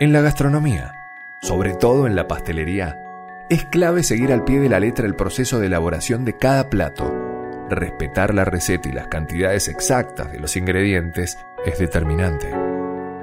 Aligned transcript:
En 0.00 0.12
la 0.12 0.20
gastronomía, 0.20 0.92
sobre 1.42 1.74
todo 1.74 2.06
en 2.06 2.14
la 2.14 2.28
pastelería, 2.28 2.96
es 3.50 3.64
clave 3.64 4.04
seguir 4.04 4.32
al 4.32 4.44
pie 4.44 4.60
de 4.60 4.68
la 4.68 4.78
letra 4.78 5.04
el 5.06 5.16
proceso 5.16 5.58
de 5.58 5.66
elaboración 5.66 6.24
de 6.24 6.36
cada 6.36 6.70
plato. 6.70 7.12
Respetar 7.68 8.32
la 8.32 8.44
receta 8.44 8.88
y 8.88 8.92
las 8.92 9.08
cantidades 9.08 9.66
exactas 9.66 10.30
de 10.30 10.38
los 10.38 10.54
ingredientes 10.56 11.36
es 11.66 11.80
determinante. 11.80 12.48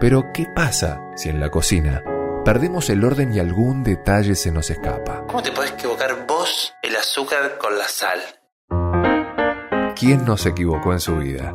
Pero, 0.02 0.34
¿qué 0.34 0.48
pasa 0.54 1.00
si 1.16 1.30
en 1.30 1.40
la 1.40 1.49
cocina 1.49 2.03
perdemos 2.44 2.89
el 2.89 3.05
orden 3.05 3.33
y 3.33 3.39
algún 3.39 3.81
detalle 3.81 4.35
se 4.35 4.51
nos 4.51 4.69
escapa? 4.69 5.23
¿Cómo 5.28 5.42
te 5.42 5.53
podés 5.53 5.71
equivocar 5.71 6.28
vos 6.28 6.73
el 6.81 6.94
azúcar 6.97 7.57
con 7.57 7.78
la 7.78 7.87
sal? 7.87 8.19
¿Quién 9.96 10.26
no 10.26 10.35
se 10.35 10.49
equivocó 10.49 10.92
en 10.92 10.99
su 10.99 11.15
vida? 11.19 11.53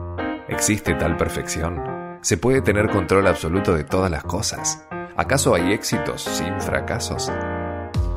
¿Existe 0.48 0.94
tal 0.94 1.18
perfección? 1.18 2.18
¿Se 2.22 2.38
puede 2.38 2.62
tener 2.62 2.88
control 2.88 3.26
absoluto 3.26 3.74
de 3.74 3.84
todas 3.84 4.10
las 4.10 4.24
cosas? 4.24 4.86
¿Acaso 5.20 5.54
hay 5.54 5.74
éxitos 5.74 6.22
sin 6.22 6.58
fracasos? 6.62 7.30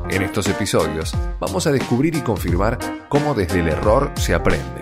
En 0.08 0.22
estos 0.22 0.48
episodios 0.48 1.14
vamos 1.38 1.66
a 1.66 1.70
descubrir 1.70 2.16
y 2.16 2.22
confirmar 2.22 2.78
cómo 3.10 3.34
desde 3.34 3.60
el 3.60 3.68
error 3.68 4.10
se 4.14 4.34
aprende. 4.34 4.80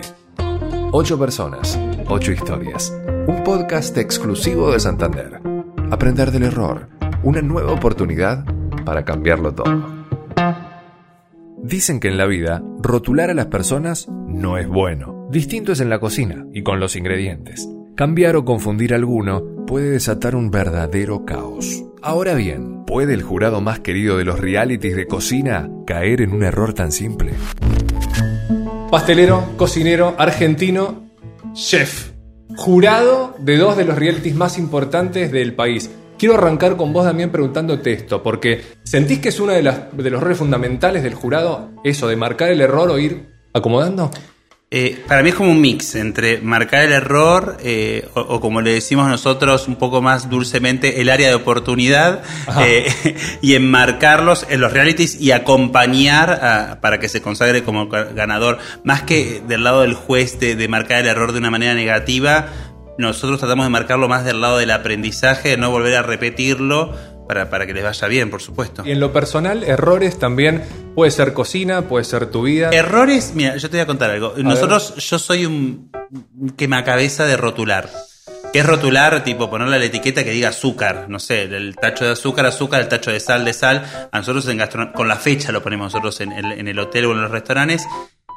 Ocho 0.93 1.19
personas, 1.19 1.77
ocho 2.07 2.31
historias. 2.31 2.97
Un 3.27 3.43
podcast 3.43 3.97
exclusivo 3.97 4.71
de 4.71 4.79
Santander. 4.79 5.41
Aprender 5.91 6.31
del 6.31 6.43
error. 6.43 6.87
Una 7.23 7.41
nueva 7.41 7.73
oportunidad 7.73 8.45
para 8.85 9.03
cambiarlo 9.03 9.53
todo. 9.53 10.05
Dicen 11.61 11.99
que 11.99 12.07
en 12.07 12.17
la 12.17 12.25
vida 12.25 12.63
rotular 12.79 13.31
a 13.31 13.33
las 13.33 13.47
personas 13.47 14.07
no 14.07 14.57
es 14.57 14.69
bueno. 14.69 15.27
Distinto 15.29 15.73
es 15.73 15.81
en 15.81 15.89
la 15.89 15.99
cocina 15.99 16.45
y 16.53 16.63
con 16.63 16.79
los 16.79 16.95
ingredientes. 16.95 17.67
Cambiar 17.95 18.37
o 18.37 18.45
confundir 18.45 18.93
alguno 18.93 19.43
puede 19.67 19.89
desatar 19.89 20.37
un 20.37 20.51
verdadero 20.51 21.25
caos. 21.25 21.83
Ahora 22.05 22.33
bien, 22.33 22.83
¿puede 22.83 23.13
el 23.13 23.21
jurado 23.21 23.61
más 23.61 23.79
querido 23.79 24.17
de 24.17 24.25
los 24.25 24.37
realities 24.37 24.93
de 24.93 25.07
cocina 25.07 25.69
caer 25.87 26.19
en 26.19 26.33
un 26.33 26.43
error 26.43 26.73
tan 26.73 26.91
simple? 26.91 27.31
Pastelero, 28.91 29.53
cocinero, 29.55 30.13
argentino, 30.17 31.05
chef. 31.53 32.11
Jurado 32.57 33.37
de 33.39 33.55
dos 33.55 33.77
de 33.77 33.85
los 33.85 33.97
realities 33.97 34.35
más 34.35 34.57
importantes 34.57 35.31
del 35.31 35.53
país. 35.53 35.89
Quiero 36.17 36.35
arrancar 36.35 36.75
con 36.75 36.91
vos, 36.91 37.05
también 37.05 37.31
preguntándote 37.31 37.93
esto, 37.93 38.21
porque 38.21 38.61
¿sentís 38.83 39.19
que 39.19 39.29
es 39.29 39.39
uno 39.39 39.53
de, 39.53 39.61
de 39.61 40.09
los 40.09 40.21
roles 40.21 40.37
fundamentales 40.37 41.03
del 41.03 41.13
jurado 41.13 41.69
eso, 41.85 42.09
de 42.09 42.17
marcar 42.17 42.49
el 42.49 42.59
error 42.59 42.89
o 42.89 42.99
ir 42.99 43.29
acomodando? 43.53 44.11
Eh, 44.75 45.03
para 45.07 45.21
mí 45.21 45.29
es 45.29 45.35
como 45.35 45.51
un 45.51 45.61
mix 45.61 45.93
entre 45.93 46.41
marcar 46.41 46.81
el 46.81 46.93
error 46.93 47.57
eh, 47.61 48.09
o, 48.15 48.39
como 48.39 48.59
le 48.59 48.73
decimos 48.73 49.07
nosotros 49.07 49.67
un 49.67 49.75
poco 49.75 50.01
más 50.01 50.31
dulcemente, 50.31 50.99
el 50.99 51.11
área 51.11 51.27
de 51.27 51.35
oportunidad 51.35 52.23
eh, 52.59 52.87
y 53.43 53.53
enmarcarlos 53.53 54.47
en 54.49 54.61
los 54.61 54.73
realities 54.73 55.21
y 55.21 55.29
acompañar 55.29 56.79
para 56.81 56.99
que 56.99 57.07
se 57.07 57.21
consagre 57.21 57.61
como 57.61 57.87
ganador. 57.87 58.57
Más 58.83 59.03
que 59.03 59.43
del 59.47 59.63
lado 59.63 59.81
del 59.81 59.93
juez 59.93 60.39
de, 60.39 60.67
marcar 60.67 61.01
el 61.01 61.07
error 61.07 61.33
de 61.33 61.37
una 61.37 61.51
manera 61.51 61.75
negativa, 61.75 62.47
nosotros 62.97 63.39
tratamos 63.39 63.67
de 63.67 63.69
marcarlo 63.69 64.07
más 64.07 64.25
del 64.25 64.41
lado 64.41 64.57
del 64.57 64.71
aprendizaje, 64.71 65.49
de 65.49 65.57
no 65.57 65.69
volver 65.69 65.97
a 65.97 66.01
repetirlo 66.01 66.97
para, 67.27 67.49
para, 67.49 67.65
que 67.65 67.73
les 67.73 67.83
vaya 67.83 68.07
bien, 68.07 68.29
por 68.29 68.41
supuesto. 68.41 68.83
Y 68.85 68.91
en 68.91 68.99
lo 68.99 69.13
personal, 69.13 69.63
errores 69.63 70.19
también 70.19 70.63
puede 70.95 71.11
ser 71.11 71.33
cocina, 71.33 71.83
puede 71.83 72.05
ser 72.05 72.27
tu 72.27 72.43
vida. 72.43 72.69
Errores, 72.71 73.33
mira, 73.35 73.57
yo 73.57 73.69
te 73.69 73.77
voy 73.77 73.83
a 73.83 73.85
contar 73.85 74.09
algo. 74.09 74.33
Nosotros, 74.37 74.95
yo 74.95 75.19
soy 75.19 75.45
un 75.45 75.91
quemacabeza 76.55 77.25
de 77.25 77.37
rotular. 77.37 77.89
¿Qué 78.53 78.59
es 78.59 78.65
rotular? 78.67 79.23
Tipo, 79.23 79.49
ponerle 79.49 79.79
la 79.79 79.85
etiqueta 79.85 80.23
que 80.23 80.29
diga 80.29 80.49
azúcar, 80.49 81.07
no 81.09 81.17
sé, 81.17 81.41
el 81.41 81.75
tacho 81.75 82.05
de 82.05 82.11
azúcar, 82.11 82.45
azúcar, 82.45 82.81
el 82.81 82.87
tacho 82.87 83.11
de 83.11 83.19
sal, 83.19 83.43
de 83.45 83.51
sal. 83.51 84.09
A 84.11 84.19
nosotros 84.19 84.47
en 84.47 84.59
con 84.93 85.07
la 85.07 85.15
fecha 85.15 85.51
lo 85.51 85.63
ponemos 85.63 85.91
nosotros 85.91 86.21
en 86.21 86.31
el, 86.31 86.51
en 86.51 86.67
el 86.67 86.77
hotel 86.77 87.05
o 87.05 87.13
en 87.13 87.21
los 87.21 87.31
restaurantes. 87.31 87.87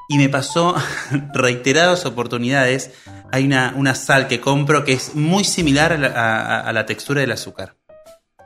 Y 0.09 0.17
me 0.17 0.31
pasó 0.31 0.75
reiteradas 1.35 2.07
oportunidades. 2.07 2.93
Hay 3.31 3.45
una, 3.45 3.75
una, 3.77 3.95
sal 3.95 4.27
que 4.27 4.41
compro 4.41 4.85
que 4.85 4.95
es 4.95 5.15
muy 5.15 5.45
similar 5.45 5.93
a 5.93 6.73
la 6.73 6.87
textura 6.87 7.21
del 7.21 7.33
azúcar. 7.33 7.77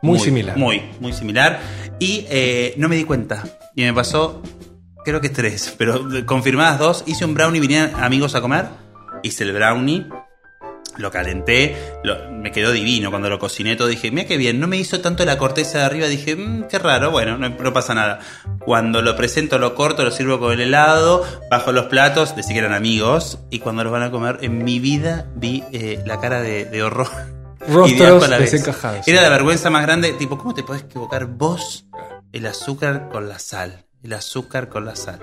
Muy, 0.02 0.18
similar. 0.18 0.56
Muy, 0.56 0.82
muy 1.00 1.12
similar. 1.12 1.60
Y 1.98 2.26
eh, 2.30 2.74
no 2.76 2.88
me 2.88 2.96
di 2.96 3.04
cuenta. 3.04 3.44
Y 3.74 3.84
me 3.84 3.92
pasó, 3.92 4.42
creo 5.04 5.20
que 5.20 5.28
tres, 5.28 5.74
pero 5.76 6.08
confirmadas 6.26 6.78
dos. 6.78 7.04
Hice 7.06 7.24
un 7.24 7.34
brownie, 7.34 7.60
vinieron 7.60 7.94
amigos 8.02 8.34
a 8.34 8.40
comer. 8.40 8.66
Hice 9.22 9.44
el 9.44 9.52
brownie. 9.52 10.06
Lo 10.96 11.10
calenté, 11.10 11.76
me 12.32 12.50
quedó 12.50 12.72
divino 12.72 13.10
cuando 13.10 13.30
lo 13.30 13.38
cociné 13.38 13.76
todo. 13.76 13.88
Dije, 13.88 14.10
mira 14.10 14.26
qué 14.26 14.36
bien, 14.36 14.58
no 14.58 14.66
me 14.66 14.76
hizo 14.76 15.00
tanto 15.00 15.24
la 15.24 15.38
corteza 15.38 15.78
de 15.78 15.84
arriba. 15.84 16.08
Dije, 16.08 16.34
mmm, 16.36 16.64
qué 16.68 16.78
raro, 16.78 17.10
bueno, 17.10 17.38
no, 17.38 17.72
pasa 17.72 17.94
nada. 17.94 18.18
Cuando 18.64 19.00
lo 19.00 19.16
presento, 19.16 19.58
lo 19.58 19.74
corto, 19.74 20.04
lo 20.04 20.10
sirvo 20.10 20.40
con 20.40 20.52
el 20.52 20.60
helado, 20.60 21.24
bajo 21.48 21.72
los 21.72 21.86
platos, 21.86 22.34
de 22.34 22.42
que 22.42 22.58
eran 22.58 22.74
amigos. 22.74 23.38
Y 23.50 23.60
cuando 23.60 23.84
los 23.84 23.92
van 23.92 24.02
a 24.02 24.10
comer, 24.10 24.38
en 24.42 24.64
mi 24.64 24.80
vida 24.80 25.26
vi 25.36 25.62
eh, 25.72 26.02
la 26.04 26.20
cara 26.20 26.42
de 26.42 26.82
horror 26.82 27.39
Rostros 27.68 28.28
desencajados. 28.30 29.06
Era 29.06 29.22
la 29.22 29.28
vergüenza 29.28 29.70
más 29.70 29.82
grande, 29.82 30.12
tipo, 30.12 30.38
¿cómo 30.38 30.54
te 30.54 30.62
podés 30.62 30.82
equivocar 30.82 31.26
vos 31.26 31.86
el 32.32 32.46
azúcar 32.46 33.08
con 33.10 33.28
la 33.28 33.38
sal? 33.38 33.84
El 34.02 34.12
azúcar 34.14 34.68
con 34.68 34.84
la 34.84 34.96
sal. 34.96 35.20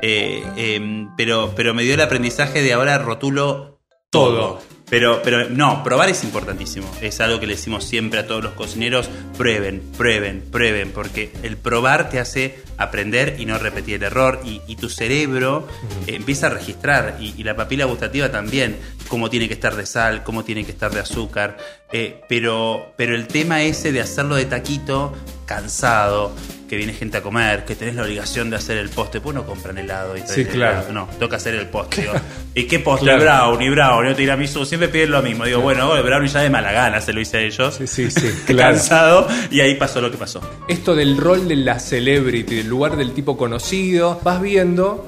Eh, 0.00 0.44
em, 0.56 1.14
pero, 1.16 1.52
pero 1.54 1.74
me 1.74 1.82
dio 1.82 1.94
el 1.94 2.00
aprendizaje 2.00 2.62
de 2.62 2.72
ahora 2.72 2.98
rotulo 2.98 3.80
todo. 4.10 4.60
Pero, 4.90 5.22
pero 5.24 5.48
no, 5.48 5.82
probar 5.82 6.10
es 6.10 6.22
importantísimo. 6.22 6.86
Es 7.00 7.20
algo 7.20 7.40
que 7.40 7.46
le 7.46 7.54
decimos 7.54 7.84
siempre 7.84 8.20
a 8.20 8.26
todos 8.26 8.44
los 8.44 8.52
cocineros. 8.52 9.08
Prueben, 9.38 9.80
prueben, 9.96 10.42
prueben, 10.42 10.92
porque 10.92 11.32
el 11.42 11.56
probar 11.56 12.10
te 12.10 12.20
hace 12.20 12.62
aprender 12.78 13.36
y 13.38 13.46
no 13.46 13.58
repetir 13.58 13.96
el 13.96 14.04
error. 14.04 14.40
Y, 14.44 14.76
tu 14.76 14.88
cerebro 14.88 15.68
empieza 16.06 16.48
a 16.48 16.50
registrar, 16.50 17.16
y, 17.20 17.42
la 17.44 17.54
papila 17.54 17.84
gustativa 17.84 18.30
también, 18.30 18.76
cómo 19.08 19.30
tiene 19.30 19.48
que 19.48 19.54
estar 19.54 19.76
de 19.76 19.86
sal, 19.86 20.22
cómo 20.22 20.44
tiene 20.44 20.64
que 20.64 20.72
estar 20.72 20.90
de 20.90 21.00
azúcar. 21.00 21.56
Eh, 21.92 22.22
pero, 22.28 22.92
pero 22.96 23.14
el 23.14 23.26
tema 23.26 23.62
ese 23.62 23.92
de 23.92 24.00
hacerlo 24.00 24.34
de 24.36 24.46
taquito, 24.46 25.14
cansado, 25.46 26.34
que 26.72 26.78
viene 26.78 26.94
gente 26.94 27.18
a 27.18 27.22
comer, 27.22 27.66
que 27.66 27.76
tenés 27.76 27.96
la 27.96 28.04
obligación 28.04 28.48
de 28.48 28.56
hacer 28.56 28.78
el 28.78 28.88
postre, 28.88 29.20
pues 29.20 29.34
no 29.34 29.44
compran 29.44 29.76
helado 29.76 30.16
y 30.16 30.22
Sí, 30.26 30.46
claro. 30.46 30.90
No, 30.90 31.06
toca 31.20 31.36
hacer 31.36 31.54
el 31.54 31.66
postre. 31.66 32.08
¿Y 32.54 32.64
qué 32.64 32.78
postre? 32.78 33.14
Brownie, 33.18 33.68
brownie, 33.68 34.14
tiramisú. 34.14 34.64
Siempre 34.64 34.88
piden 34.88 35.10
lo 35.10 35.20
mismo. 35.20 35.44
Digo, 35.44 35.60
bueno, 35.60 35.94
el 35.94 36.02
brownie 36.02 36.28
ya 36.28 36.40
de 36.40 36.48
mala 36.48 36.72
gana 36.72 37.02
se 37.02 37.12
lo 37.12 37.20
hice 37.20 37.36
a 37.36 37.40
ellos. 37.40 37.74
Sí, 37.74 37.86
sí, 37.86 38.10
sí. 38.10 38.32
Cansado. 38.56 39.28
Y 39.50 39.60
ahí 39.60 39.74
pasó 39.74 40.00
lo 40.00 40.10
que 40.10 40.16
pasó. 40.16 40.40
Esto 40.66 40.94
del 40.94 41.18
rol 41.18 41.46
de 41.46 41.56
la 41.56 41.78
celebrity, 41.78 42.61
del 42.62 42.70
lugar 42.70 42.96
del 42.96 43.12
tipo 43.12 43.36
conocido, 43.36 44.20
vas 44.22 44.40
viendo, 44.40 45.04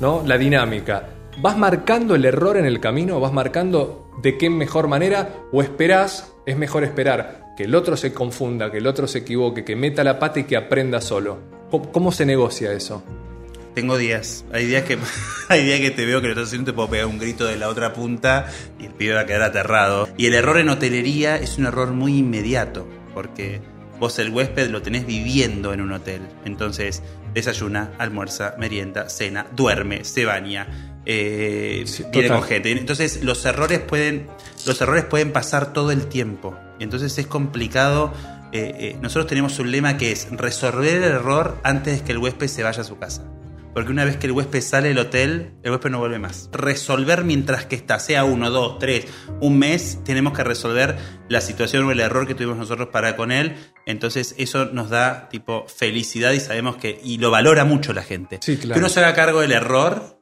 ¿no? 0.00 0.22
La 0.24 0.38
dinámica. 0.38 1.10
¿Vas 1.38 1.58
marcando 1.58 2.14
el 2.14 2.24
error 2.24 2.56
en 2.56 2.64
el 2.64 2.80
camino? 2.80 3.20
¿Vas 3.20 3.30
marcando 3.30 4.10
de 4.22 4.38
qué 4.38 4.48
mejor 4.48 4.88
manera? 4.88 5.34
¿O 5.52 5.60
esperás? 5.60 6.32
Es 6.46 6.56
mejor 6.56 6.84
esperar 6.84 7.52
que 7.58 7.64
el 7.64 7.74
otro 7.74 7.94
se 7.94 8.14
confunda, 8.14 8.70
que 8.70 8.78
el 8.78 8.86
otro 8.86 9.06
se 9.06 9.18
equivoque, 9.18 9.66
que 9.66 9.76
meta 9.76 10.02
la 10.02 10.18
pata 10.18 10.40
y 10.40 10.44
que 10.44 10.56
aprenda 10.56 11.02
solo. 11.02 11.40
¿Cómo, 11.92 12.10
se 12.10 12.24
negocia 12.24 12.72
eso? 12.72 13.02
Tengo 13.74 13.98
días. 13.98 14.46
Hay 14.50 14.64
días 14.64 14.84
que 14.84 14.96
hay 15.50 15.66
días 15.66 15.80
que 15.80 15.90
te 15.90 16.06
veo 16.06 16.22
que 16.22 16.28
lo 16.28 16.32
estás 16.32 16.48
haciendo 16.48 16.72
te 16.72 16.74
puedo 16.74 16.88
pegar 16.88 17.06
un 17.06 17.18
grito 17.18 17.44
de 17.44 17.58
la 17.58 17.68
otra 17.68 17.92
punta 17.92 18.46
y 18.78 18.86
el 18.86 18.92
pibe 18.92 19.12
va 19.12 19.20
a 19.20 19.26
quedar 19.26 19.42
aterrado. 19.42 20.08
Y 20.16 20.24
el 20.24 20.32
error 20.32 20.58
en 20.58 20.70
hotelería 20.70 21.36
es 21.36 21.58
un 21.58 21.66
error 21.66 21.90
muy 21.90 22.16
inmediato, 22.16 22.88
porque 23.12 23.60
vos 23.98 24.18
el 24.18 24.30
huésped 24.30 24.70
lo 24.70 24.82
tenés 24.82 25.06
viviendo 25.06 25.72
en 25.72 25.80
un 25.80 25.92
hotel. 25.92 26.22
Entonces, 26.44 27.02
desayuna, 27.34 27.92
almuerza, 27.98 28.54
merienda, 28.58 29.08
cena, 29.08 29.46
duerme, 29.54 30.04
se 30.04 30.24
baña, 30.24 31.00
eh, 31.04 31.84
con 32.28 32.42
gente. 32.42 32.72
Entonces, 32.72 33.22
los 33.22 33.44
errores 33.44 33.80
pueden 33.80 34.28
los 34.66 34.80
errores 34.80 35.04
pueden 35.04 35.32
pasar 35.32 35.72
todo 35.72 35.90
el 35.90 36.06
tiempo. 36.06 36.54
Entonces 36.78 37.16
es 37.18 37.26
complicado. 37.26 38.12
Eh, 38.52 38.74
eh, 38.78 38.96
nosotros 39.00 39.26
tenemos 39.26 39.58
un 39.58 39.70
lema 39.70 39.96
que 39.96 40.12
es 40.12 40.28
resolver 40.30 40.96
el 40.96 41.04
error 41.04 41.58
antes 41.64 41.98
de 41.98 42.04
que 42.04 42.12
el 42.12 42.18
huésped 42.18 42.48
se 42.48 42.62
vaya 42.62 42.82
a 42.82 42.84
su 42.84 42.98
casa. 42.98 43.24
Porque 43.74 43.92
una 43.92 44.04
vez 44.04 44.16
que 44.16 44.26
el 44.26 44.32
huésped 44.32 44.60
sale 44.60 44.88
del 44.88 44.98
hotel, 44.98 45.52
el 45.62 45.70
huésped 45.70 45.90
no 45.90 45.98
vuelve 45.98 46.18
más. 46.18 46.48
Resolver 46.52 47.24
mientras 47.24 47.66
que 47.66 47.76
está, 47.76 47.98
sea 47.98 48.24
uno, 48.24 48.50
dos, 48.50 48.78
tres, 48.78 49.06
un 49.40 49.58
mes, 49.58 50.00
tenemos 50.04 50.32
que 50.32 50.44
resolver 50.44 50.96
la 51.28 51.40
situación 51.40 51.84
o 51.84 51.92
el 51.92 52.00
error 52.00 52.26
que 52.26 52.34
tuvimos 52.34 52.56
nosotros 52.56 52.88
para 52.88 53.16
con 53.16 53.30
él. 53.30 53.56
Entonces 53.86 54.34
eso 54.38 54.66
nos 54.66 54.90
da 54.90 55.28
tipo 55.28 55.66
felicidad 55.68 56.32
y 56.32 56.40
sabemos 56.40 56.76
que, 56.76 57.00
y 57.02 57.18
lo 57.18 57.30
valora 57.30 57.64
mucho 57.64 57.92
la 57.92 58.02
gente. 58.02 58.40
Que 58.40 58.78
uno 58.78 58.88
se 58.88 59.00
haga 59.00 59.14
cargo 59.14 59.40
del 59.40 59.52
error 59.52 60.18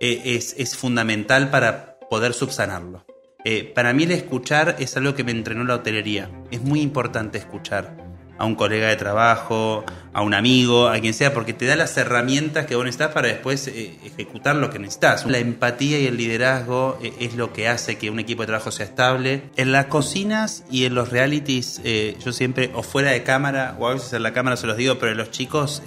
eh, 0.00 0.22
es, 0.24 0.54
es 0.58 0.76
fundamental 0.76 1.50
para 1.50 1.98
poder 2.08 2.32
subsanarlo. 2.32 3.04
Eh, 3.44 3.70
para 3.74 3.92
mí 3.92 4.02
el 4.02 4.10
escuchar 4.10 4.74
es 4.80 4.96
algo 4.96 5.14
que 5.14 5.22
me 5.22 5.30
entrenó 5.30 5.62
la 5.62 5.76
hotelería. 5.76 6.30
Es 6.50 6.62
muy 6.62 6.80
importante 6.80 7.38
escuchar. 7.38 8.05
A 8.38 8.44
un 8.44 8.54
colega 8.54 8.88
de 8.88 8.96
trabajo, 8.96 9.84
a 10.12 10.22
un 10.22 10.34
amigo, 10.34 10.88
a 10.88 10.98
quien 11.00 11.14
sea, 11.14 11.32
porque 11.32 11.52
te 11.52 11.66
da 11.66 11.76
las 11.76 11.96
herramientas 11.96 12.66
que 12.66 12.74
vos 12.74 12.84
necesitas 12.84 13.12
para 13.12 13.28
después 13.28 13.66
eh, 13.68 13.98
ejecutar 14.04 14.56
lo 14.56 14.70
que 14.70 14.78
necesitas. 14.78 15.26
La 15.26 15.38
empatía 15.38 15.98
y 15.98 16.06
el 16.06 16.16
liderazgo 16.16 16.98
eh, 17.02 17.12
es 17.20 17.34
lo 17.34 17.52
que 17.52 17.68
hace 17.68 17.98
que 17.98 18.10
un 18.10 18.18
equipo 18.18 18.42
de 18.42 18.46
trabajo 18.46 18.70
sea 18.70 18.86
estable. 18.86 19.50
En 19.56 19.72
las 19.72 19.86
cocinas 19.86 20.64
y 20.70 20.84
en 20.84 20.94
los 20.94 21.10
realities, 21.10 21.80
eh, 21.84 22.16
yo 22.24 22.32
siempre, 22.32 22.70
o 22.74 22.82
fuera 22.82 23.10
de 23.10 23.22
cámara, 23.22 23.76
o 23.78 23.88
a 23.88 23.94
veces 23.94 24.12
en 24.12 24.22
la 24.22 24.32
cámara 24.32 24.56
se 24.56 24.66
los 24.66 24.76
digo, 24.76 24.98
pero 24.98 25.14
los 25.14 25.30
chicos, 25.30 25.82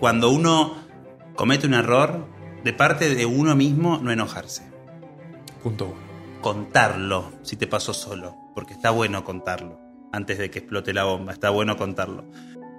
cuando 0.00 0.30
uno 0.30 0.76
comete 1.34 1.66
un 1.66 1.74
error, 1.74 2.26
de 2.64 2.72
parte 2.72 3.14
de 3.14 3.26
uno 3.26 3.54
mismo, 3.54 3.98
no 4.02 4.10
enojarse. 4.10 4.62
Punto 5.62 5.86
uno 5.86 6.08
contarlo 6.40 7.32
si 7.42 7.56
te 7.56 7.66
pasó 7.66 7.92
solo, 7.92 8.36
porque 8.54 8.74
está 8.74 8.90
bueno 8.90 9.24
contarlo 9.24 9.87
antes 10.12 10.38
de 10.38 10.50
que 10.50 10.60
explote 10.60 10.92
la 10.92 11.04
bomba, 11.04 11.32
está 11.32 11.50
bueno 11.50 11.76
contarlo. 11.76 12.24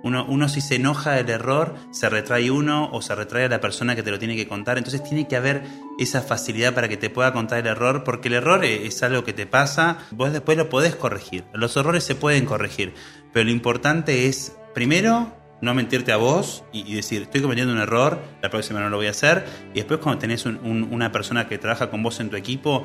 Uno, 0.02 0.26
uno 0.30 0.48
si 0.48 0.62
se 0.62 0.76
enoja 0.76 1.12
del 1.12 1.30
error, 1.30 1.76
se 1.92 2.10
retrae 2.10 2.52
uno 2.52 2.90
o 2.92 3.02
se 3.02 3.16
retrae 3.16 3.46
a 3.46 3.50
la 3.50 3.60
persona 3.60 3.96
que 3.96 4.04
te 4.04 4.12
lo 4.12 4.20
tiene 4.20 4.36
que 4.36 4.48
contar. 4.48 4.78
Entonces 4.78 5.04
tiene 5.04 5.28
que 5.28 5.36
haber 5.36 5.64
esa 5.98 6.22
facilidad 6.22 6.74
para 6.74 6.88
que 6.88 6.96
te 6.96 7.10
pueda 7.10 7.34
contar 7.34 7.60
el 7.60 7.68
error, 7.68 8.04
porque 8.06 8.30
el 8.30 8.36
error 8.36 8.64
es 8.64 9.04
algo 9.04 9.26
que 9.26 9.34
te 9.34 9.46
pasa, 9.46 9.98
vos 10.12 10.32
después 10.32 10.58
lo 10.58 10.70
podés 10.70 10.96
corregir. 10.96 11.44
Los 11.54 11.76
errores 11.76 12.04
se 12.06 12.16
pueden 12.16 12.46
corregir, 12.46 12.94
pero 13.34 13.46
lo 13.46 13.52
importante 13.52 14.28
es, 14.28 14.56
primero, 14.74 15.34
no 15.62 15.74
mentirte 15.74 16.12
a 16.12 16.18
vos 16.18 16.64
y, 16.72 16.96
decir, 16.96 17.24
estoy 17.24 17.42
cometiendo 17.42 17.74
un 17.74 17.80
error, 17.80 18.20
la 18.42 18.50
próxima 18.50 18.80
no 18.80 18.90
lo 18.90 18.98
voy 18.98 19.08
a 19.08 19.12
hacer. 19.12 19.46
Y 19.74 19.78
después 19.78 20.00
cuando 20.00 20.20
tenés 20.20 20.46
una 20.46 21.12
persona 21.12 21.48
que 21.48 21.58
trabaja 21.58 21.90
con 21.90 22.02
vos 22.02 22.20
en 22.20 22.30
tu 22.30 22.38
equipo, 22.38 22.84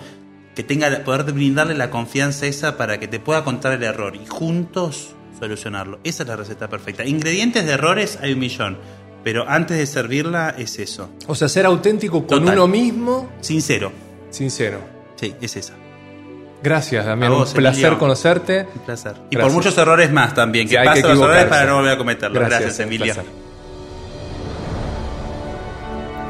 que 0.55 0.63
tenga 0.63 1.05
poder 1.05 1.25
brindarle 1.33 1.75
la 1.75 1.91
confianza 1.91 2.47
esa 2.47 2.77
para 2.77 2.99
que 2.99 3.09
te 3.09 3.19
pueda 3.19 3.45
contar 3.45 3.73
el 3.73 3.83
error 3.83 4.15
y 4.17 4.27
juntos 4.27 5.15
solucionarlo. 5.39 5.99
Esa 6.05 6.23
es 6.23 6.29
la 6.29 6.37
receta 6.37 6.69
perfecta. 6.69 7.05
Ingredientes 7.05 7.67
de 7.67 7.73
errores 7.73 8.19
hay 8.23 8.33
un 8.33 8.39
millón, 8.39 8.79
pero 9.25 9.49
antes 9.49 9.77
de 9.77 9.87
servirla 9.87 10.55
es 10.57 10.79
eso. 10.79 11.11
O 11.27 11.35
sea, 11.35 11.49
ser 11.49 11.67
auténtico 11.67 12.27
con 12.27 12.49
uno 12.49 12.69
mismo. 12.69 13.31
Sincero. 13.41 13.93
Sincero. 14.31 14.79
Sí, 15.17 15.35
es 15.41 15.57
esa. 15.57 15.75
Gracias, 16.63 17.05
Damián. 17.05 17.33
un 17.33 17.45
placer 17.53 17.99
conocerte. 17.99 18.67
Un 18.75 18.83
placer. 18.83 19.17
Y 19.31 19.37
por 19.37 19.53
muchos 19.53 19.77
errores 19.77 20.11
más 20.11 20.35
también. 20.35 20.69
Que 20.69 20.77
pasen 20.77 21.09
los 21.09 21.21
errores 21.21 21.45
para 21.45 21.67
no 21.67 21.77
volver 21.77 21.93
a 21.93 21.99
cometerlos. 21.99 22.43
Gracias, 22.43 22.81
Emilio. 22.81 23.15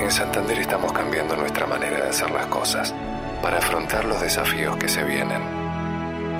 En 0.00 0.10
Santander 0.10 0.58
estamos 0.58 0.92
cambiando 0.92 1.36
nuestra 1.36 1.66
manera 1.66 2.02
de 2.02 2.08
hacer 2.10 2.30
las 2.30 2.46
cosas 2.46 2.92
para 3.44 3.58
afrontar 3.58 4.06
los 4.06 4.22
desafíos 4.22 4.74
que 4.78 4.88
se 4.88 5.04
vienen. 5.04 5.42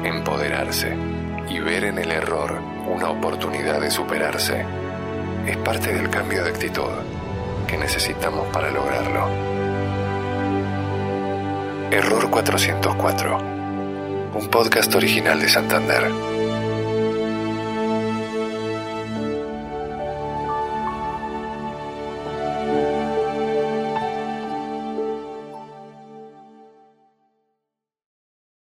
Empoderarse 0.05 0.97
y 1.51 1.61
ver 1.61 1.85
en 1.85 1.99
el 1.99 2.11
error 2.11 2.59
una 2.87 3.11
oportunidad 3.11 3.79
de 3.79 3.91
superarse 3.91 4.65
es 5.47 5.57
parte 5.59 5.93
del 5.93 6.09
cambio 6.09 6.43
de 6.43 6.49
actitud 6.49 6.89
que 7.67 7.77
necesitamos 7.77 8.47
para 8.47 8.71
lograrlo. 8.71 9.29
Error 11.91 12.31
404, 12.31 13.39
un 14.37 14.49
podcast 14.49 14.95
original 14.95 15.39
de 15.39 15.49
Santander. 15.51 16.34